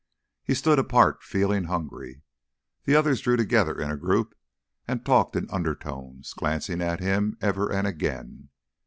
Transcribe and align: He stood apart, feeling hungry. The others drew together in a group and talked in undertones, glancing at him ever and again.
He 0.43 0.55
stood 0.55 0.79
apart, 0.79 1.21
feeling 1.21 1.65
hungry. 1.65 2.23
The 2.85 2.95
others 2.95 3.21
drew 3.21 3.37
together 3.37 3.79
in 3.79 3.91
a 3.91 3.95
group 3.97 4.33
and 4.87 5.05
talked 5.05 5.35
in 5.35 5.47
undertones, 5.51 6.33
glancing 6.33 6.81
at 6.81 6.99
him 6.99 7.37
ever 7.39 7.71
and 7.71 7.85
again. 7.85 8.49